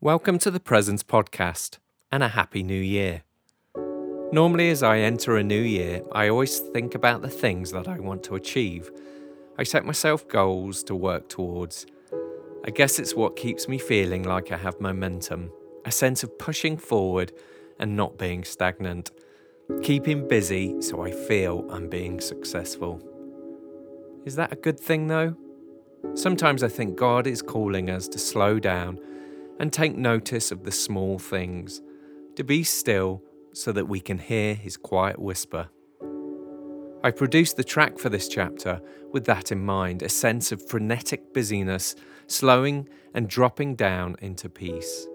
Welcome 0.00 0.38
to 0.40 0.52
the 0.52 0.60
Presence 0.60 1.02
Podcast 1.02 1.78
and 2.12 2.22
a 2.22 2.28
Happy 2.28 2.62
New 2.62 2.80
Year. 2.80 3.24
Normally, 4.30 4.70
as 4.70 4.80
I 4.80 4.98
enter 4.98 5.36
a 5.36 5.42
new 5.42 5.60
year, 5.60 6.02
I 6.12 6.28
always 6.28 6.60
think 6.60 6.94
about 6.94 7.20
the 7.20 7.28
things 7.28 7.72
that 7.72 7.88
I 7.88 7.98
want 7.98 8.22
to 8.22 8.36
achieve. 8.36 8.92
I 9.58 9.64
set 9.64 9.84
myself 9.84 10.28
goals 10.28 10.84
to 10.84 10.94
work 10.94 11.28
towards. 11.28 11.84
I 12.64 12.70
guess 12.70 13.00
it's 13.00 13.16
what 13.16 13.34
keeps 13.34 13.66
me 13.66 13.76
feeling 13.76 14.22
like 14.22 14.52
I 14.52 14.56
have 14.56 14.80
momentum, 14.80 15.50
a 15.84 15.90
sense 15.90 16.22
of 16.22 16.38
pushing 16.38 16.76
forward 16.76 17.32
and 17.80 17.96
not 17.96 18.16
being 18.16 18.44
stagnant, 18.44 19.10
keeping 19.82 20.28
busy 20.28 20.80
so 20.80 21.02
I 21.02 21.10
feel 21.10 21.66
I'm 21.72 21.88
being 21.88 22.20
successful. 22.20 23.02
Is 24.24 24.36
that 24.36 24.52
a 24.52 24.56
good 24.56 24.78
thing 24.78 25.08
though? 25.08 25.34
Sometimes 26.14 26.62
I 26.62 26.68
think 26.68 26.94
God 26.94 27.26
is 27.26 27.42
calling 27.42 27.90
us 27.90 28.06
to 28.06 28.18
slow 28.20 28.60
down 28.60 29.00
and 29.58 29.72
take 29.72 29.96
notice 29.96 30.52
of 30.52 30.64
the 30.64 30.72
small 30.72 31.18
things, 31.18 31.82
to 32.36 32.44
be 32.44 32.62
still 32.62 33.22
so 33.52 33.72
that 33.72 33.88
we 33.88 34.00
can 34.00 34.18
hear 34.18 34.54
His 34.54 34.76
quiet 34.76 35.18
whisper. 35.18 35.68
I 37.02 37.12
produced 37.12 37.56
the 37.56 37.64
track 37.64 37.98
for 37.98 38.08
this 38.08 38.28
chapter 38.28 38.80
with 39.12 39.24
that 39.26 39.52
in 39.52 39.64
mind 39.64 40.02
a 40.02 40.08
sense 40.08 40.50
of 40.50 40.66
frenetic 40.68 41.32
busyness, 41.32 41.94
slowing 42.26 42.88
and 43.14 43.28
dropping 43.28 43.76
down 43.76 44.16
into 44.20 44.48
peace. 44.48 45.06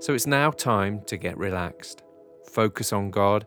So 0.00 0.14
it's 0.14 0.26
now 0.26 0.50
time 0.50 1.02
to 1.06 1.16
get 1.16 1.38
relaxed, 1.38 2.02
focus 2.50 2.92
on 2.92 3.10
God, 3.10 3.46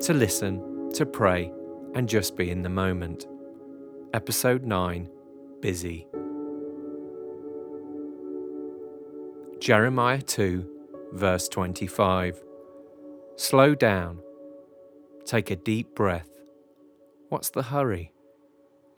to 0.00 0.14
listen, 0.14 0.90
to 0.94 1.06
pray, 1.06 1.52
and 1.94 2.08
just 2.08 2.36
be 2.36 2.50
in 2.50 2.62
the 2.62 2.68
moment. 2.68 3.26
Episode 4.14 4.64
9 4.64 5.08
Busy. 5.60 6.06
Jeremiah 9.62 10.20
2, 10.20 10.68
verse 11.12 11.46
25. 11.46 12.42
Slow 13.36 13.76
down. 13.76 14.18
Take 15.24 15.52
a 15.52 15.56
deep 15.56 15.94
breath. 15.94 16.28
What's 17.28 17.50
the 17.50 17.62
hurry? 17.62 18.10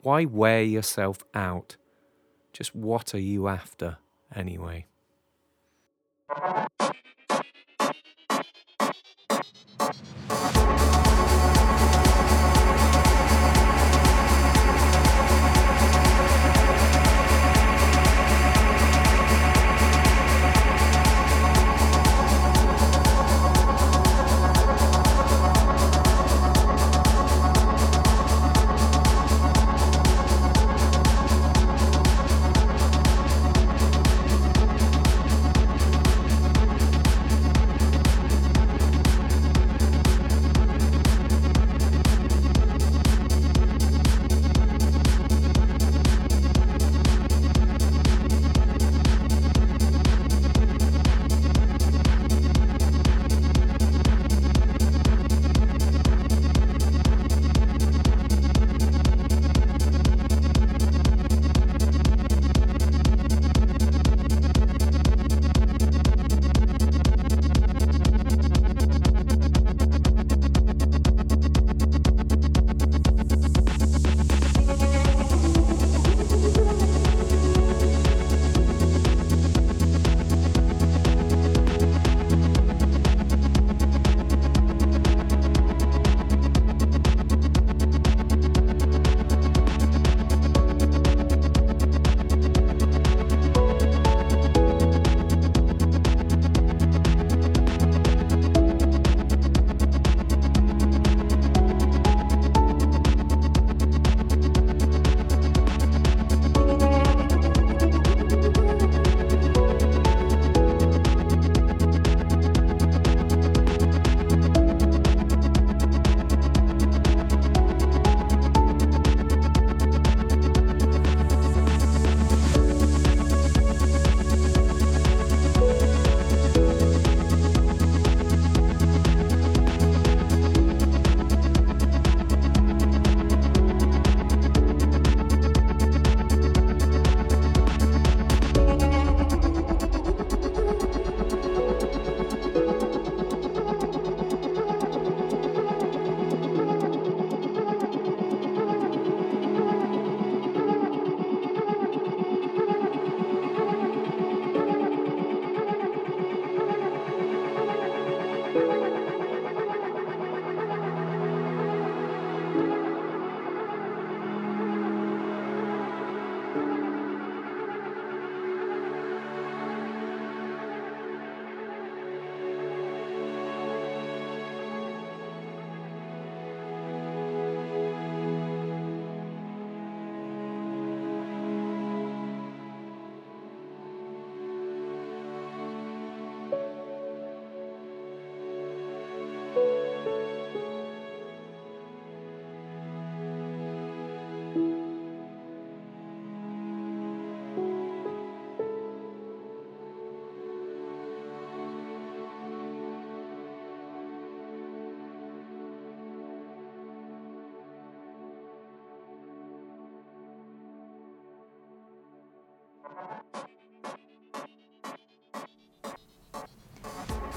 Why 0.01 0.25
wear 0.25 0.63
yourself 0.63 1.23
out? 1.35 1.77
Just 2.51 2.73
what 2.73 3.13
are 3.13 3.19
you 3.19 3.47
after, 3.47 3.97
anyway? 4.35 4.87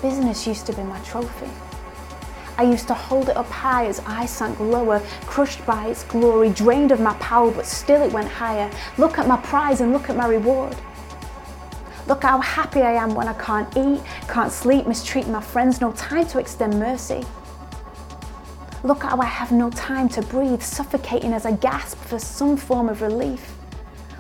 Business 0.03 0.47
used 0.47 0.65
to 0.67 0.73
be 0.73 0.83
my 0.83 1.01
trophy. 1.01 1.51
I 2.57 2.63
used 2.63 2.87
to 2.89 2.95
hold 2.95 3.29
it 3.29 3.37
up 3.37 3.51
high 3.51 3.87
as 3.87 4.01
I 4.07 4.27
sank 4.27 4.59
lower, 4.61 5.01
crushed 5.27 5.65
by 5.67 5.89
its 5.89 6.05
glory, 6.05 6.51
drained 6.51 6.93
of 6.93 7.01
my 7.01 7.15
power, 7.15 7.51
but 7.51 7.67
still 7.67 8.03
it 8.03 8.13
went 8.13 8.29
higher. 8.29 8.71
Look 8.97 9.19
at 9.19 9.27
my 9.27 9.37
prize 9.39 9.81
and 9.81 9.93
look 9.93 10.09
at 10.09 10.17
my 10.17 10.27
reward. 10.27 10.77
Look 12.07 12.23
how 12.23 12.41
happy 12.41 12.81
I 12.81 12.93
am 12.93 13.15
when 13.15 13.29
I 13.29 13.35
can't 13.35 13.69
eat, 13.77 14.01
can't 14.29 14.53
sleep, 14.53 14.87
mistreat 14.87 15.29
my 15.29 15.41
friends, 15.41 15.81
no 15.81 15.93
time 15.93 16.27
to 16.29 16.39
extend 16.39 16.79
mercy. 16.79 17.25
Look 18.85 19.03
how 19.03 19.21
I 19.21 19.27
have 19.27 19.53
no 19.53 19.71
time 19.71 20.09
to 20.11 20.23
breathe, 20.23 20.63
suffocating 20.63 21.33
as 21.33 21.45
I 21.45 21.53
gasp 21.53 21.99
for 21.99 22.19
some 22.19 22.57
form 22.57 22.89
of 22.89 23.03
relief. 23.03 23.55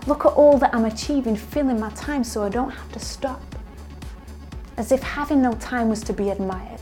Look 0.06 0.26
at 0.26 0.32
all 0.32 0.58
that 0.58 0.74
I'm 0.74 0.84
achieving, 0.84 1.36
filling 1.36 1.78
my 1.78 1.90
time 1.90 2.24
so 2.24 2.42
I 2.42 2.48
don't 2.48 2.70
have 2.70 2.92
to 2.92 2.98
stop. 2.98 3.40
As 4.78 4.92
if 4.92 5.02
having 5.02 5.42
no 5.42 5.54
time 5.54 5.88
was 5.88 6.02
to 6.04 6.12
be 6.12 6.30
admired. 6.30 6.80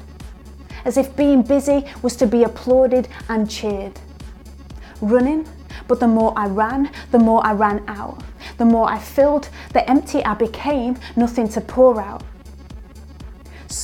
As 0.85 0.99
if 0.99 1.17
being 1.17 1.41
busy 1.41 1.87
was 2.03 2.15
to 2.17 2.27
be 2.27 2.45
applauded 2.45 3.09
and 3.31 3.51
cheered. 3.51 3.99
Running, 5.01 5.49
but 5.89 5.99
the 5.99 6.07
more 6.07 6.35
I 6.37 6.47
ran, 6.47 6.91
the 7.11 7.19
more 7.19 7.45
I 7.45 7.55
ran 7.55 7.83
out. 7.89 8.23
The 8.59 8.67
more 8.67 8.87
I 8.87 8.99
filled, 8.99 9.49
the 9.73 9.89
empty 9.89 10.23
I 10.27 10.35
became, 10.35 10.99
nothing 11.17 11.49
to 11.49 11.61
pour 11.63 11.99
out. 11.99 12.23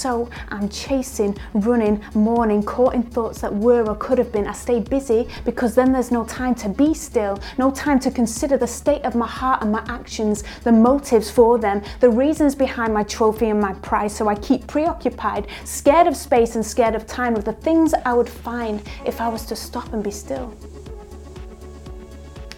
So 0.02 0.28
I'm 0.48 0.68
chasing, 0.68 1.38
running, 1.54 2.02
mourning, 2.12 2.64
caught 2.64 2.92
in 2.92 3.04
thoughts 3.04 3.40
that 3.42 3.54
were 3.54 3.88
or 3.88 3.94
could 3.94 4.18
have 4.18 4.32
been. 4.32 4.48
I 4.48 4.52
stay 4.52 4.80
busy 4.80 5.28
because 5.44 5.76
then 5.76 5.92
there's 5.92 6.10
no 6.10 6.24
time 6.24 6.56
to 6.56 6.68
be 6.68 6.92
still, 6.92 7.38
no 7.56 7.70
time 7.70 8.00
to 8.00 8.10
consider 8.10 8.56
the 8.56 8.66
state 8.66 9.04
of 9.04 9.14
my 9.14 9.28
heart 9.28 9.62
and 9.62 9.70
my 9.70 9.84
actions, 9.86 10.42
the 10.64 10.72
motives 10.72 11.30
for 11.30 11.56
them, 11.56 11.82
the 12.00 12.10
reasons 12.10 12.56
behind 12.56 12.92
my 12.92 13.04
trophy 13.04 13.50
and 13.50 13.60
my 13.60 13.74
prize. 13.74 14.12
So 14.12 14.26
I 14.26 14.34
keep 14.34 14.66
preoccupied, 14.66 15.46
scared 15.62 16.08
of 16.08 16.16
space 16.16 16.56
and 16.56 16.66
scared 16.66 16.96
of 16.96 17.06
time, 17.06 17.36
of 17.36 17.44
the 17.44 17.52
things 17.52 17.94
I 18.04 18.12
would 18.12 18.28
find 18.28 18.82
if 19.06 19.20
I 19.20 19.28
was 19.28 19.46
to 19.46 19.54
stop 19.54 19.92
and 19.92 20.02
be 20.02 20.10
still. 20.10 20.52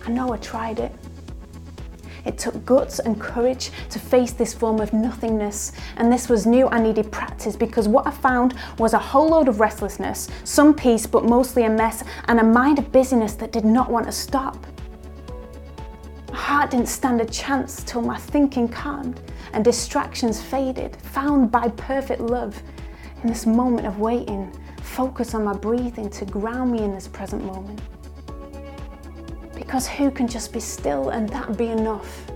I 0.07 0.09
know 0.09 0.33
I 0.33 0.39
tried 0.39 0.79
it. 0.79 0.93
It 2.25 2.39
took 2.39 2.65
guts 2.65 2.99
and 2.99 3.21
courage 3.21 3.71
to 3.91 3.99
face 3.99 4.33
this 4.33 4.55
form 4.55 4.81
of 4.81 4.93
nothingness, 4.93 5.73
and 5.97 6.13
this 6.13 6.29
was 6.29 6.47
new. 6.47 6.69
I 6.69 6.81
needed 6.81 7.13
practice 7.13 7.57
because 7.57 7.87
what 7.87 8.07
I 8.07 8.11
found 8.11 8.55
was 8.79 8.95
a 8.95 8.99
whole 8.99 9.29
load 9.29 9.49
of 9.49 9.61
restlessness, 9.61 10.29
some 10.45 10.75
peace, 10.75 11.07
but 11.07 11.25
mostly 11.25 11.65
a 11.65 11.71
mess, 11.71 12.03
and 12.29 12.41
a 12.41 12.45
mind 12.45 12.79
of 12.79 12.91
busyness 12.93 13.35
that 13.35 13.53
did 13.53 13.65
not 13.65 13.91
want 13.91 14.07
to 14.07 14.13
stop. 14.13 14.67
My 16.31 16.39
heart 16.39 16.71
didn't 16.71 16.89
stand 16.89 17.21
a 17.21 17.27
chance 17.27 17.83
till 17.85 18.01
my 18.01 18.19
thinking 18.19 18.69
calmed 18.69 19.21
and 19.53 19.65
distractions 19.65 20.43
faded, 20.43 20.97
found 20.97 21.51
by 21.51 21.69
perfect 21.69 22.21
love. 22.21 22.61
In 23.23 23.29
this 23.29 23.47
moment 23.47 23.87
of 23.87 24.01
waiting, 24.01 24.53
focus 24.83 25.35
on 25.35 25.45
my 25.45 25.55
breathing 25.55 26.11
to 26.11 26.25
ground 26.25 26.73
me 26.73 26.83
in 26.83 26.93
this 26.93 27.09
present 27.09 27.45
moment. 27.45 27.81
Because 29.75 29.89
who 29.89 30.09
can 30.13 30.29
just 30.29 30.53
be 30.53 30.61
still 30.61 31.09
and 31.09 31.29
that 31.31 31.59
be 31.59 31.67
enough? 31.67 32.31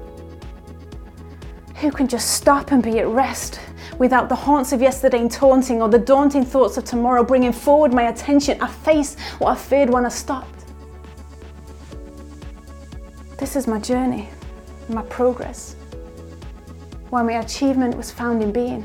Who 1.76 1.92
can 1.92 2.08
just 2.08 2.32
stop 2.32 2.72
and 2.72 2.82
be 2.82 2.98
at 2.98 3.06
rest 3.06 3.60
without 3.96 4.28
the 4.28 4.34
haunts 4.34 4.72
of 4.72 4.82
yesterday 4.82 5.28
taunting 5.28 5.80
or 5.80 5.88
the 5.88 6.00
daunting 6.00 6.44
thoughts 6.44 6.76
of 6.78 6.84
tomorrow 6.84 7.22
bringing 7.22 7.52
forward 7.52 7.94
my 7.94 8.08
attention? 8.08 8.60
I 8.60 8.66
face 8.66 9.16
what 9.38 9.52
I 9.52 9.54
feared 9.54 9.88
when 9.88 10.04
I 10.04 10.08
stopped. 10.08 10.64
This 13.36 13.54
is 13.54 13.68
my 13.68 13.78
journey, 13.78 14.28
my 14.88 15.02
progress, 15.02 15.76
where 17.10 17.22
my 17.22 17.34
achievement 17.34 17.96
was 17.96 18.10
found 18.10 18.42
in 18.42 18.50
being, 18.50 18.82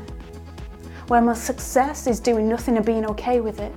where 1.08 1.20
my 1.20 1.34
success 1.34 2.06
is 2.06 2.20
doing 2.20 2.48
nothing 2.48 2.76
and 2.76 2.86
being 2.86 3.04
okay 3.04 3.40
with 3.40 3.58
it. 3.58 3.74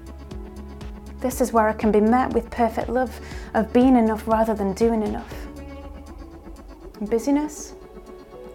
This 1.28 1.42
is 1.42 1.52
where 1.52 1.68
I 1.68 1.74
can 1.74 1.92
be 1.92 2.00
met 2.00 2.34
with 2.34 2.50
perfect 2.50 2.88
love 2.88 3.20
of 3.54 3.74
being 3.74 3.98
enough 3.98 4.26
rather 4.30 4.54
than 4.54 4.72
doing 4.72 5.04
enough. 5.04 5.36
And 7.02 7.10
busyness, 7.10 7.74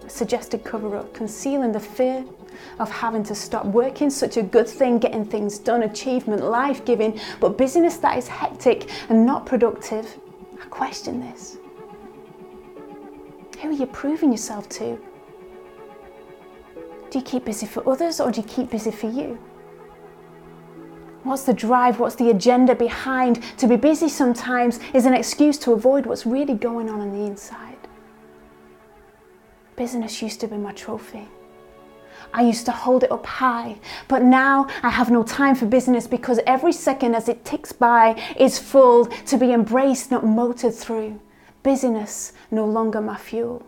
a 0.07 0.09
suggested 0.09 0.65
cover 0.65 0.97
up, 0.97 1.13
concealing 1.13 1.73
the 1.73 1.81
fear 1.81 2.25
of 2.79 2.91
having 2.91 3.25
to 3.25 3.35
stop 3.35 3.67
working, 3.67 4.09
such 4.09 4.39
a 4.39 4.43
good 4.43 4.67
thing, 4.67 4.99
getting 4.99 5.27
things 5.27 5.59
done, 5.59 5.83
achievement, 5.83 6.45
life 6.45 6.83
giving, 6.87 7.21
but 7.41 7.59
busyness 7.59 7.99
that 7.99 8.17
is 8.17 8.27
hectic 8.27 8.89
and 9.11 9.27
not 9.27 9.45
productive. 9.45 10.19
I 10.59 10.65
question 10.69 11.21
this. 11.21 11.59
Who 13.61 13.69
are 13.69 13.73
you 13.73 13.85
proving 13.85 14.33
yourself 14.33 14.71
to? 14.71 14.99
Do 17.11 17.19
you 17.19 17.23
keep 17.23 17.45
busy 17.45 17.67
for 17.67 17.87
others 17.87 18.19
or 18.19 18.31
do 18.31 18.41
you 18.41 18.47
keep 18.47 18.71
busy 18.71 18.93
for 18.93 19.11
you? 19.11 19.39
What's 21.23 21.45
the 21.45 21.55
drive? 21.55 22.01
What's 22.01 22.17
the 22.17 22.31
agenda 22.31 22.75
behind? 22.75 23.43
To 23.59 23.69
be 23.69 23.77
busy 23.77 24.09
sometimes 24.09 24.81
is 24.93 25.07
an 25.07 25.15
excuse 25.15 25.57
to 25.59 25.73
avoid 25.73 26.07
what's 26.07 26.27
really 26.27 26.55
going 26.55 26.91
on 26.91 27.01
on 27.01 27.13
the 27.13 27.25
inside. 27.25 27.77
Business 29.77 30.21
used 30.21 30.41
to 30.41 30.49
be 30.49 30.57
my 30.57 30.73
trophy. 30.73 31.29
I 32.35 32.43
used 32.43 32.67
to 32.67 32.73
hold 32.73 33.05
it 33.05 33.13
up 33.13 33.27
high, 33.27 33.79
but 34.09 34.23
now 34.23 34.67
I 34.83 34.91
have 34.91 35.11
no 35.11 35.23
time 35.23 35.55
for 35.55 35.67
business 35.67 36.07
because 36.07 36.41
every 36.47 36.73
second 36.73 37.15
as 37.15 37.29
it 37.29 37.45
ticks 37.45 37.73
by 37.73 38.21
is 38.37 38.59
full 38.59 39.07
to 39.07 39.37
be 39.37 39.53
embraced, 39.53 40.11
not 40.11 40.25
motored 40.25 40.75
through. 40.75 41.21
Busyness 41.63 42.33
no 42.51 42.65
longer 42.65 43.01
my 43.01 43.17
fuel. 43.17 43.67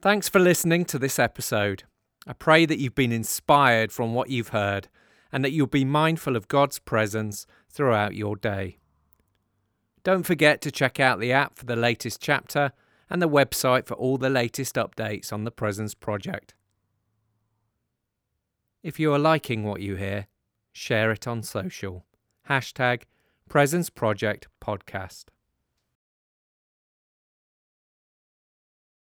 Thanks 0.00 0.28
for 0.28 0.38
listening 0.38 0.84
to 0.86 0.98
this 0.98 1.18
episode. 1.18 1.84
I 2.26 2.32
pray 2.32 2.66
that 2.66 2.78
you've 2.78 2.94
been 2.94 3.12
inspired 3.12 3.92
from 3.92 4.14
what 4.14 4.30
you've 4.30 4.48
heard 4.48 4.88
and 5.32 5.44
that 5.44 5.52
you'll 5.52 5.66
be 5.66 5.84
mindful 5.84 6.36
of 6.36 6.48
God's 6.48 6.78
presence 6.78 7.46
throughout 7.70 8.14
your 8.14 8.36
day. 8.36 8.78
Don't 10.02 10.24
forget 10.24 10.60
to 10.62 10.70
check 10.70 10.98
out 10.98 11.20
the 11.20 11.32
app 11.32 11.56
for 11.56 11.66
the 11.66 11.76
latest 11.76 12.20
chapter 12.20 12.72
and 13.08 13.20
the 13.20 13.28
website 13.28 13.86
for 13.86 13.94
all 13.94 14.18
the 14.18 14.30
latest 14.30 14.74
updates 14.76 15.32
on 15.32 15.44
the 15.44 15.50
Presence 15.50 15.94
Project. 15.94 16.54
If 18.82 19.00
you 19.00 19.12
are 19.12 19.18
liking 19.18 19.64
what 19.64 19.80
you 19.80 19.96
hear, 19.96 20.26
share 20.72 21.10
it 21.10 21.26
on 21.26 21.42
social. 21.42 22.06
Hashtag 22.48 23.02
Presence 23.48 23.90
Project 23.90 24.48
Podcast. 24.60 25.26